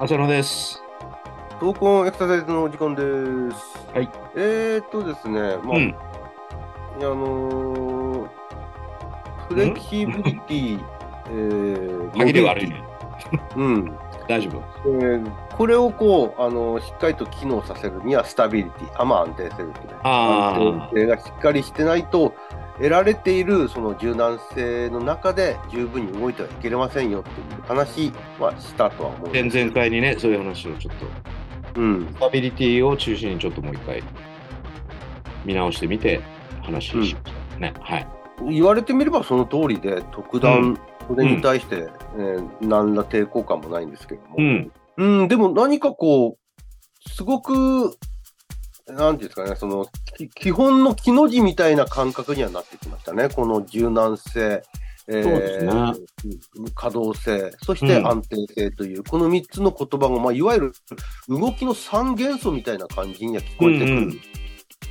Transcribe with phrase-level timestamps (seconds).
[0.00, 0.82] 浅野です。
[1.60, 3.78] 闘魂エクササイズのお時間です。
[3.94, 4.10] はい。
[4.34, 5.96] えーっとですね、まあ、うん。
[6.98, 8.28] あのー
[9.48, 10.84] フレキシビリティ、
[11.26, 12.82] えー、歯切れ悪いね。
[13.56, 13.96] うん。
[14.26, 14.62] 大丈夫。
[14.86, 19.72] えーこれをこう、あのしっかりと機能させるには、スタビリティ、あ、まあ安定性ですね。
[20.02, 22.34] 安定性がしっかりしてないと、
[22.78, 30.94] 得られているその柔軟性の中で十分に動いてはいけれませんよっていう話はしたとは思うん前々回にね、そういう話をちょっ
[31.74, 32.08] と、うん。
[32.14, 34.02] スタビリティを中心にちょっともう一回
[35.44, 36.20] 見直してみて
[36.62, 37.16] 話しまし
[37.52, 37.74] たね。
[37.80, 38.08] はい。
[38.50, 44.72] 言われてみればその通りで、特段、それに対して、えー何ら抵抗感もないんですけども、うん。
[44.96, 47.96] うん、でも何かこう、すごく、
[48.88, 50.03] なんていうんですかね、その、き
[50.34, 53.28] 基本の木の字みたいな感覚にはなってきましたね。
[53.28, 54.62] この柔軟性、
[55.06, 60.72] えそうですねうん可動性、そしてうん安定性という、この3つの言葉が、まあ、いわゆる
[61.28, 64.20] 動きの三元素みたいな感じには聞こえてくるうんうん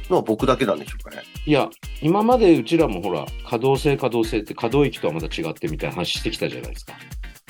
[0.09, 1.23] のは僕だけなんでしょうかね。
[1.45, 1.70] いや、
[2.02, 6.94] 今までうちらもほら、可動性、可動性って可動域とはまた違ってみたいな話してきたじゃないですか。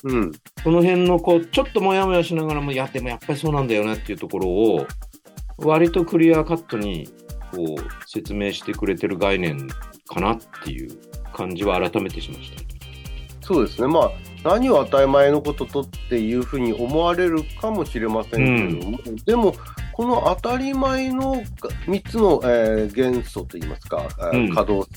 [0.03, 0.31] うん。
[0.63, 4.87] その辺のこう、ちょっともやもやしながらも、いや、でもやっぱりそうなんだよねっていうところを、
[5.57, 7.07] 割とクリアカットに
[7.55, 9.67] こう説明してくれてる概念
[10.07, 10.97] かなっていう
[11.33, 12.61] 感じは改めてしました。
[13.41, 13.87] そうですね。
[13.87, 14.11] まあ、
[14.43, 19.55] 何を当たり前のこととっていうふうに思われるかもしれませんけれども、でも、
[19.91, 24.89] この当たり前の3つの、えー元素といいますか、えーうん可動性、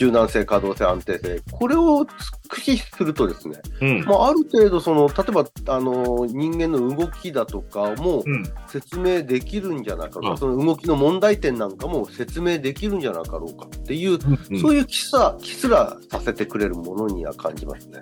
[0.00, 2.06] 柔軟性、可動性、安定性、これを
[2.48, 4.04] 駆使するとですね、うん。
[4.06, 8.42] まあ、ある程度その、例えば、あの人間の動きだとかもうん。
[8.66, 18.00] 説明できるんじゃなかろうあか、その動きの問題点なんかも説明できるんじゃなかろうかっていう、うんそういう気さ気すらさせてくれるものには感じますね。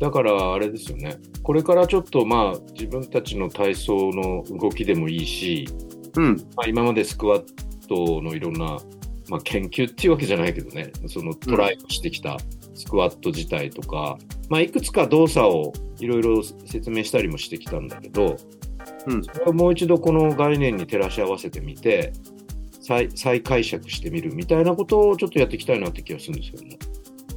[0.00, 1.18] だからあれですよね。
[1.42, 5.68] これからちょっとまあ自分たちの体操の動きでもいいし、
[6.16, 6.36] うん。
[6.56, 7.44] まあ、今までスクワッ
[7.88, 8.78] トのいろんな、
[9.28, 12.38] まあ、研究っていうわけじゃないけどね、そのトライをしてきた
[12.74, 14.18] スクワット自体とか、
[14.48, 18.36] まあ、いくつか動作をいろいろ説明したりもしてきたんだけど、
[19.06, 22.12] うんそれをもう一度この概念に照らし合わせてみて、
[22.80, 26.78] 再再解釈してみるみたいなことをちょっとやっていきたいなって気がするんですけどね。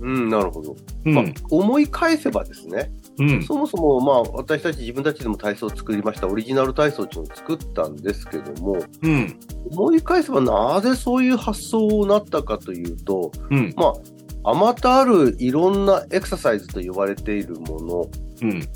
[0.01, 0.75] うん、なるほど。
[1.05, 1.13] うん。
[1.13, 3.43] まあ、思い返せばですね、うん。
[3.43, 9.39] そもそも、まあ、私たち自分たちでも体操を作りました、オリジナル体操っていうのを作ったんですけども、うん。
[9.71, 13.73] 思い返せばなぜそういう発想になったかというと、うん。
[13.75, 13.93] ま
[14.43, 18.07] あ、あまたあるいろんなエクササイズと呼ばれているもの、
[18.41, 18.67] うん。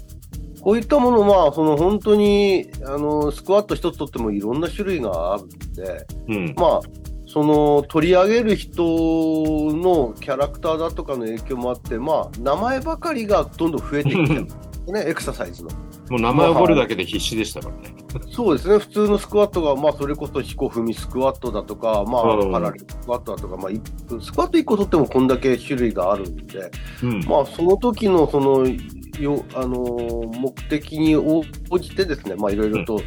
[0.62, 6.56] こういったものは、その本当に、あの、スクワット一つとってもいろんな種類があるんで、うん。
[6.57, 6.81] まあ、
[7.28, 15.69] その取り上げる人のキャラクターだとかの影響もあって、まあ、名前ばかりがどんどん増えてきてるんですね、エクササイズの。
[16.09, 17.96] もう名前覚えるだけで必死でしたからね。
[18.31, 23.81] そうですね、普通のスクワットが、まあ、それこそ四股踏みスクワットだとか、まあ、うんパラレルスクワットだとか、まあ、い
[24.22, 26.72] スクワット1個取ってもこんだけ種類があるんで、
[27.03, 27.19] うん。
[27.25, 28.68] まあ、その時のその
[29.19, 29.80] よ、あの
[30.34, 31.44] 目的に応
[31.80, 33.02] じてですね、まあ、いろいろと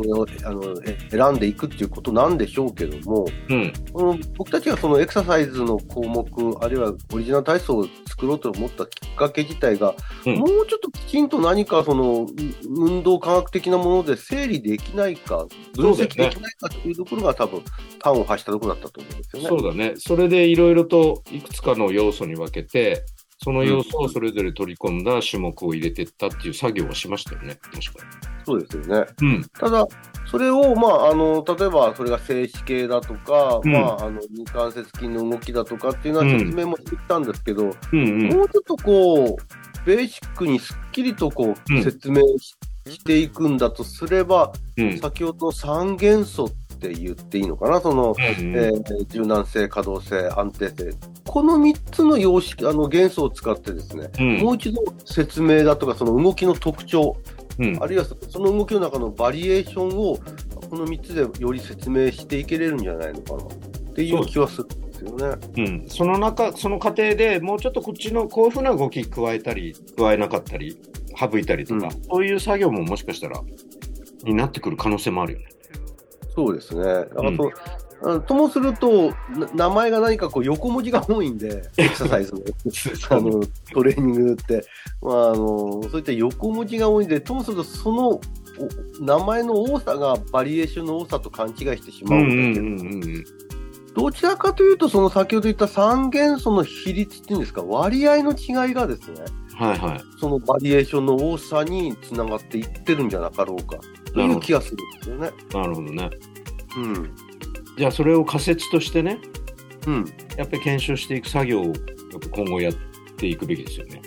[0.00, 3.72] それをあのえ選んでいくっていうことなんでしょうけども、うん。
[3.92, 9.94] この僕たちがそのエクササイズの項目、あるいはオリジナル体操を作ろうと思ったきっかけ自体が、
[10.26, 12.26] うんもうちょっときちんと何かそのう
[12.68, 17.62] 運動科学的なもので整理できないか、分析できないかというところが多分、
[18.02, 19.48] 端を発したところだったと思うんですよね。
[19.48, 19.94] そうだね。
[19.96, 23.04] それでいろいろといくつかの要素に分けて、
[23.42, 27.58] その要素をそれぞれ取り込んだ種目を入れていったっていう作業をしましたよね。
[27.72, 28.04] 確か
[28.44, 29.06] そうですよね。
[29.20, 29.28] に。
[29.28, 29.44] うん。
[29.58, 29.86] ただ、
[30.30, 38.28] それを、まあ、あの、例えば、それが静止系だとか、うんまあ、あの、二関節筋の動きだとかっていうのはうん説明もしてきたんですけど、うんうん。
[38.28, 42.54] もうちょっとこう、ベーシックにすっきりとこうんう、説明し
[42.88, 44.98] していくんだとすれば、うん。
[44.98, 50.90] 先ほどの三元素って言っていいのかな、その、うんえー柔軟性、可動性、安定性。
[51.26, 54.38] この3つの様式、あの元素を使ってですね、うん。
[54.38, 57.16] もう一度説明だとか、その動きの特徴、
[57.58, 57.78] うん。
[57.80, 60.18] あるいはその動きの中のバリエーションを、
[60.70, 63.44] この3つでより説明していけれるんじゃないのかな？
[63.44, 65.36] っていう気はするんですよね。
[65.56, 70.78] うん、その中、その過程でもうちょっとこっちのこういうふうな動き加えたり、加えなかったり、
[71.16, 71.90] 省いたりとか、うん。
[72.04, 73.40] そういう作業ももしかしたら、
[74.24, 75.46] になってくる可能性もあるよね。
[76.34, 76.82] そうですね。
[76.82, 77.50] だからそ
[78.02, 82.40] あのともすると、な名前が何かこう横文字が多いんで、エクササイズの。
[83.10, 83.42] あの
[83.72, 84.64] トレーニングって、
[85.02, 88.20] まあ、あのそういった横文字が多いんで、ともすると、そのお
[89.00, 93.24] 名前の多さがバリエーションの多さと勘違いしてしまうんだけど、うんうん。
[93.94, 99.24] どちらかというと、その先ほど言った三元素の比率っていうんですか、割合の違いがですね、
[99.60, 100.00] はいはい。
[100.18, 103.78] そのバリエーションの多さにつながっていってるんじゃなかろうか
[104.14, 105.30] という気がするんですよね。
[105.52, 106.10] なるほどね。
[106.76, 107.14] うん。
[107.76, 109.18] じゃあそれを仮説としてね、
[109.86, 110.04] うん。
[110.38, 111.74] やっぱり検証していく作業をやっ
[112.20, 112.72] ぱ今後やっ
[113.16, 114.00] ていくべきですよね。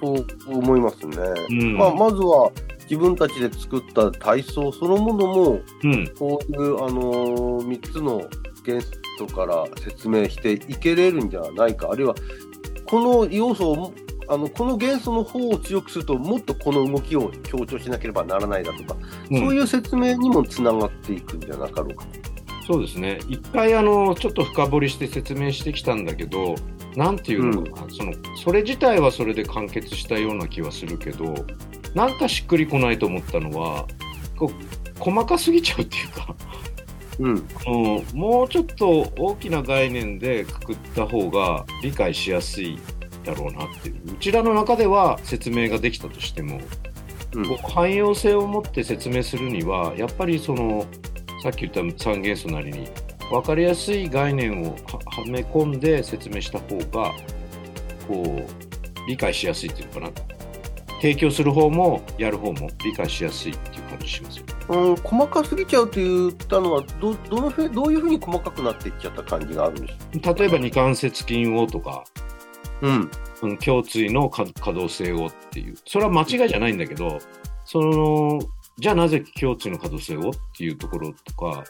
[0.00, 1.16] そう思いますね。
[1.50, 1.76] うん。
[1.76, 2.50] まあ、まずは
[2.90, 6.12] 自分たちで作った体操そのものも、うん。
[6.18, 8.28] こういう、あのー、3つの
[8.64, 8.80] 元
[9.18, 12.14] 素から説明していけれるんじゃないか、あるいは、
[12.84, 13.94] この要素を、
[14.28, 18.96] あのこの元素の方を強くすると、もっとこの動きを強調しなければならないだとか、
[19.30, 22.04] うんそういう説明にもつながっていくんじゃなかろうか。
[22.66, 23.20] そうですね。
[23.28, 26.56] 一回あの、ちょっと深掘りして説明してきたんだけど、
[26.96, 28.12] なんていうのかな、その、
[28.42, 31.46] それ自体はそれで完結したような気はするけど、
[31.94, 33.86] なんかしっくりこないと思ったのは、
[34.36, 36.34] こう、細かすぎちゃうっていうか、
[37.18, 37.34] うん。
[37.34, 42.78] うん、もうちょっと大きな概念でくくった方が理解しやすい
[43.26, 44.14] だろうなっていう。
[44.14, 46.60] うちらの中では説明ができたとしても、
[47.34, 50.86] うん汎用性を持って説明するには、やっぱりその、
[51.42, 52.88] さっき言った三元素なりに、
[53.30, 57.12] 分かりやすい概念をははめ込んで説明した方が、
[58.08, 60.10] こう、理解しやすいっていうのかな。
[61.00, 64.44] 提供する方もやる方も理解しやすいっていう感じしますよ。
[64.68, 72.04] うん、細かすぎちゃうと言ったのはど、どのふどういうふうに細かくなっていっちゃった感じがあるんです例えば二関節筋をとか、
[72.82, 73.10] うん。
[73.34, 77.18] その胸椎の可可動性をっていう、それは間違いじゃないんだけど、
[77.64, 78.40] その、
[78.78, 81.64] じゃあなぜ胸椎の可動性をっていうところとか、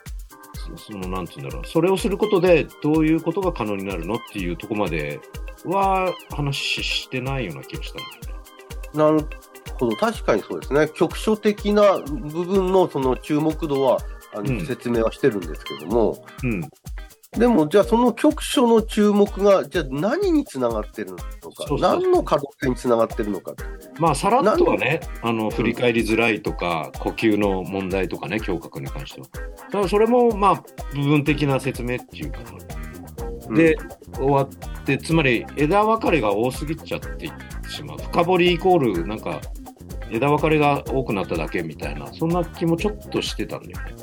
[0.76, 5.20] そその、なんていうんだろう、それをすることでどういうことが可能になるのっていうところまで
[5.64, 9.18] は話してないような気がしたんだよね。
[9.18, 9.28] なる
[9.78, 10.88] ほど、確かにそうですね。
[10.94, 13.98] 局所的な部分のその注目度は、
[14.34, 16.60] あのうん説明はしてるんですけども、うん。
[17.32, 23.52] でも、じゃあその局所の注目が、じゃあ何につながってるのか、そう何の可動性につながってるのか。
[23.98, 29.26] まあ、さらっとはね、あの、振り返りづらいとか、呼吸の問題とかね、胸郭に関しては。
[29.26, 30.64] だからそれも、まあ、
[30.94, 32.38] 部分的な説明っていうか
[33.48, 33.54] な。
[33.54, 33.76] で、
[34.14, 34.48] 終わっ
[34.84, 37.32] て、つまり枝分かれが多すぎちゃっていっ
[37.62, 37.98] てしまう。
[37.98, 39.40] 深掘りイコール、なんか、
[40.10, 43.94] 枝分かれが多くなっただけみたいな、そんな気もちょっとしてたんだよね。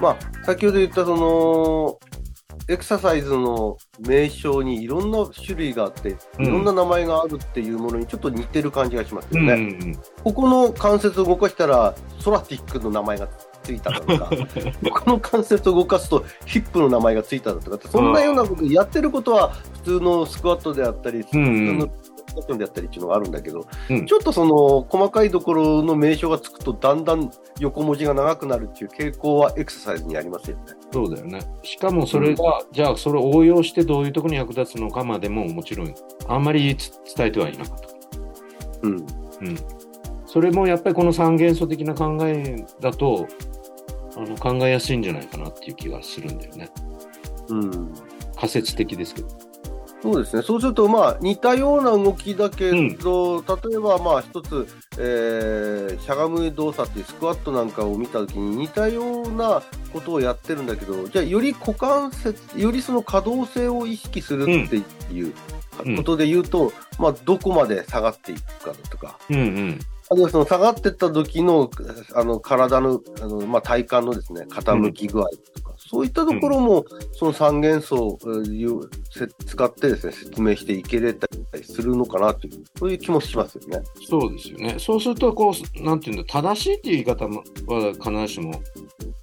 [0.00, 1.98] まあ、先ほど言ったその、
[2.68, 6.46] エクササイズの名称にいろんな種類があって、うん。
[6.46, 9.52] いろんな名前があるっていうものにちょっと似てる感じがしますよね。
[9.54, 13.28] うんうんここの関節を動かしたら、ソラティックの名前が
[13.62, 14.30] ついただとか、
[15.04, 19.50] この関節を動かすと、ヒップの名前がついただとかって、そんなようなことやってることは、
[19.84, 21.78] 普通のスクワットであったり、普通うんうん。
[21.78, 22.07] のスク
[22.38, 30.62] ワットであったりっていうのがあるんだけど、うんちょっとその細かいところの名称がつくと、だんだん横文字が長くなるっていう傾向はエクササイズにありますよね。
[30.92, 31.40] そうだよね。
[31.62, 35.94] しかもそれが、じゃあそれを応用してどういうところに役立つのかまでももちろん、
[36.26, 37.88] あんまりつ伝えてはいなかった。
[38.82, 38.94] うん。
[38.94, 39.06] うん。
[40.26, 43.26] それもやっぱりこの三元素的な考えだと、
[44.16, 46.68] あの考えやすいんじゃないかなっていう気がするんだよね。
[47.48, 47.94] うん。
[48.36, 49.28] 仮説的ですけど。
[50.00, 50.42] そうですね。
[50.42, 54.66] そうすると、まあ、似たような動きだけど、例えば、まあ、一つ、
[54.98, 59.62] えーしゃがむ動作っていうスクワットなんかを見たときに似たような
[59.92, 64.76] ことをやってるんだけど、じゃあ、より股関節、よりその可動性を意識するって
[65.12, 65.34] いう
[65.84, 69.80] うんことで言うと、まあ、どこまで下がっていくかだとか、うんうん。
[70.10, 71.70] あるいはその下がってった時の、
[72.14, 78.18] あの、体の、あの、まあ、体幹のですね、傾き具合とか、そういったところも、その三元素を
[79.46, 81.26] 使ってですね、説明していけれた
[81.56, 83.80] りするのかなという、そういう気もしますよね。
[84.08, 84.76] そうですよね。
[84.78, 88.60] そうすると、こう、なんていうんだ、正しいっていう言い方もは必ずしも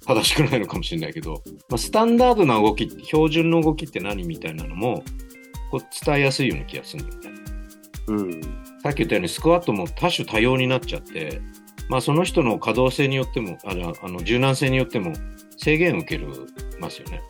[0.06, 5.04] 正しくないのかもしれないけど、まあ、スタンダードな動き、標準の動きって何みたいなのも、
[5.70, 7.40] こう伝えやすいような気がするんだよね。
[8.08, 8.40] うん。
[8.82, 11.40] さっき言ったようにスクワットも多種多様になっちゃって、
[11.88, 15.12] まあその人の可動性によっても、あのあの柔軟性によっても
[15.56, 16.28] 制限を受ける
[16.80, 17.22] ますよね。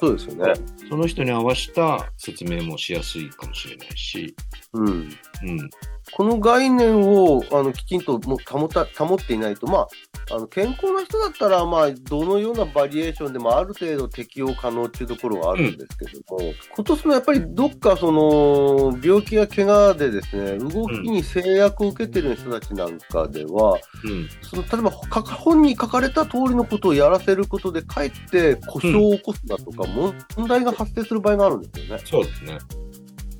[0.00, 0.54] そうですよね。
[0.88, 4.34] その人に合わせた説明もしやすいかもしれないし、
[4.72, 4.88] うん。
[4.88, 5.70] うん。
[6.12, 9.88] この概念をあのきちんとも保た保っていないと、まあ、
[10.32, 24.28] あの健康な人だったら、まあ、どのようなバリエーションでもある程度適用可能っていうところはあるんですけども、今年もやっぱりどっかその病気や怪我でですね動きに制約を受けてる人たちなんかでは、うん。
[24.42, 30.14] その例えばか本に書かれた通りのことをやらせることで、かえって故障を起こすだとか、問
[30.48, 32.02] 題が発生する場合があるんですよね。
[32.04, 32.58] そうですね。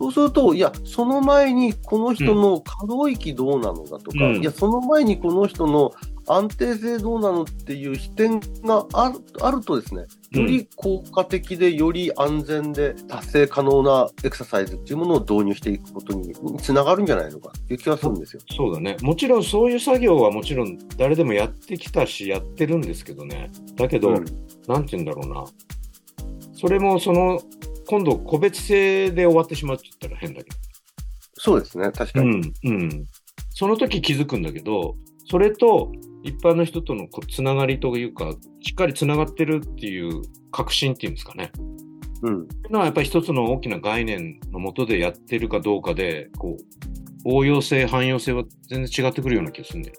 [0.01, 5.93] そうすると、いや、その前にこの人の可動域どうなのだとか、うんいや、その前にこの人の、
[6.33, 18.43] 安定性どうなのっていう視点があるあるとですね、より効果的で、より安全で達成可能なエクササイズっていうものを導入していくことにつながるんじゃないのかっていう気がするんですよ。
[18.57, 18.97] そうだね。
[19.03, 23.51] もちろんそういう作業はもちろん誰でもやってきたし、やってるんですけどね。
[23.77, 24.25] だけど、うん
[24.69, 25.45] なんて言うんだろうな。
[26.55, 27.41] それもその、
[27.89, 30.51] 今度個別性で終わってしまうって言ったら変だけ
[31.35, 32.27] そうですね、確かど。
[32.27, 32.39] うに。
[32.39, 33.07] ん、うん。
[33.51, 34.95] その時気づくんだけど、
[35.31, 41.53] それと一般の人とのこうつながりというか、しっかりつながってるっていう確信っていうんですかね。
[42.23, 42.49] うん。
[42.69, 46.63] のはやっぱり一つの大きな概念のもとでやってるかどうかで、こう、
[47.25, 49.97] 応用性、汎用性は全然違ってくるような気がするんだよ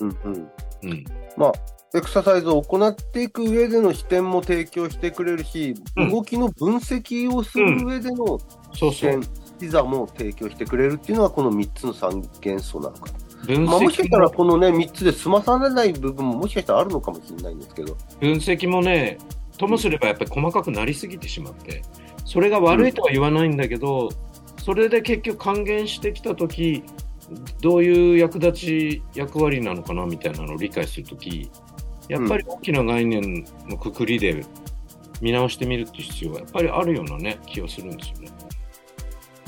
[0.00, 0.08] うん。
[0.08, 0.34] うん。
[0.34, 0.48] ね。
[0.82, 1.04] うん。
[1.36, 1.52] まあ、
[1.96, 8.38] エクササイズを行っていく上での視点も提供してくれるし、うん動きの分析をする上でのそう
[8.74, 8.92] そう。
[8.92, 9.22] 視点、
[9.60, 13.12] 視座も提供してくれるっていうのは、この3つの三元素なのか
[13.48, 17.96] まあ、もしかしたらこのね、3つで済まされない部分ももしかしたらあるのかもしれないんですけど。
[18.20, 19.18] 分析もね、
[19.56, 21.82] ともすればやっぱり細かくなりすぎてしまって、
[22.24, 24.08] それが悪いとは言わないんだけど、
[24.64, 26.82] それで結局還元してきたとき、
[27.60, 31.50] どういう役立ち役割なのかなみたいなのを理解するとき、
[32.08, 34.44] やっぱり大きな概念のくくりで
[35.20, 38.45] 見直してみるって必要がやっぱりあるようなね、気がするんですよね。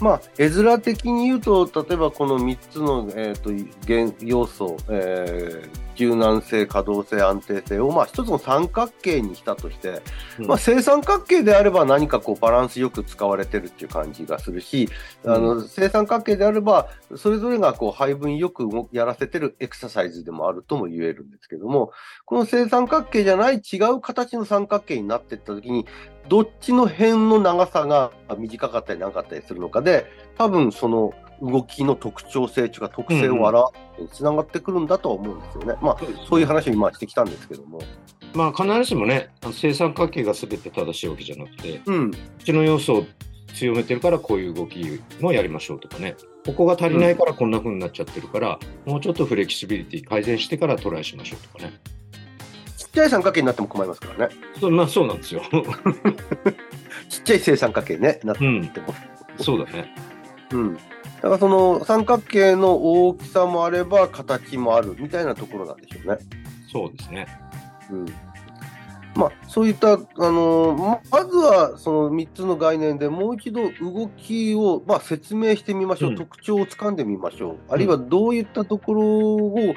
[0.00, 10.00] まあ、絵面的に言うと、例えばこの3つの、えー、と要素、えー柔軟性、可動性、安定性を、まあ、一つの三角形にしたとして、
[10.38, 10.47] うん。
[10.47, 14.88] まあ、正三角形であれば何かこうバランスよく使われてるっていう感じがするし、
[15.25, 21.90] あの正三角形であれば、それぞれがこう配分よく動やらせてるエクササイズでもあるとも言えるんですけども、
[22.25, 25.87] この正三角形じゃない違う形の三角形になっていったときに、
[26.28, 35.75] どっちの辺の長さが短かったり長かったりするのかで、多分その動きの特徴性というか特性を表すにつながってくるんだとは思うんですよね。
[35.80, 35.97] まあ、
[36.28, 37.80] そういう話を今してきたんですけども。
[38.35, 42.12] まあ必ずしもね、あの正三角形が全て正しいわけじゃなくて、うん。
[42.45, 43.07] ちの要素を
[43.54, 46.16] 強めてるからこういう動きもやりましょうとかね。
[46.47, 51.78] ここが足りないからこんな風になっちゃってるから、もうちょっとフレキシビリティ改善してからトライしましょうとかね。
[52.76, 54.35] ちっちゃい三角形になっても困りますからね。
[54.61, 55.42] そうまあそうなんですよ。
[57.09, 58.62] ちっちゃい正三角形ね、なってうん。
[58.62, 58.71] も。
[59.38, 59.95] そうだね。
[60.52, 60.78] うん。
[61.19, 66.19] だからその三角形の大きさもあれば形もあるみたいなところなんでしょうね。
[66.71, 67.27] そうですね。
[67.91, 68.07] うん。
[69.17, 79.75] まあ、そういった、あのままずはその3つの概念でもう一度動きを、まあ、説明してみましょう、うん特徴をつかんでみましょう、あるいはどういったところを、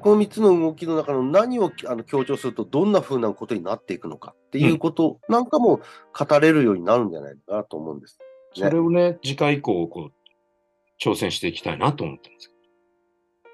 [0.00, 5.80] この3つの動きの中の何をあの強調するとどんな風なことになっていくのかっていうことなんかも
[6.16, 8.18] 語れるようになるんじゃないかなと思うんです。
[8.54, 10.12] それをね、次回以降、こう、
[11.00, 12.50] 挑戦していきたいなと思ってます。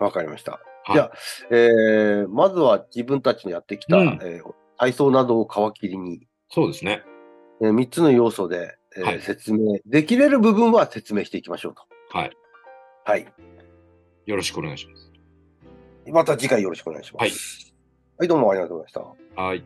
[0.00, 0.52] わかりました。
[0.52, 0.58] は
[0.90, 1.12] いじゃあ、
[1.50, 7.02] えーまずは自分たちのやってきた、うんえー体操などを皮切りに、そうですね。
[7.62, 11.82] え3つの要素で、えーはい説明、できれる部分は説明していきましょうと。
[12.10, 12.30] はい。
[13.04, 13.32] はい。
[14.26, 15.12] よろしくお願いします。
[16.10, 17.22] また次回よろしくお願いします。
[17.22, 17.32] はい。
[18.18, 19.42] はい、どうもありがとうございました。
[19.42, 19.64] はい。